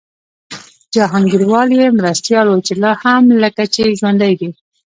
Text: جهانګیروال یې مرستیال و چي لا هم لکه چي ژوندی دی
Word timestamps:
جهانګیروال 0.95 1.69
یې 1.79 1.85
مرستیال 1.97 2.47
و 2.49 2.55
چي 2.65 2.73
لا 2.81 2.91
هم 3.03 3.23
لکه 3.43 3.63
چي 3.73 3.83
ژوندی 3.99 4.33
دی 4.39 4.49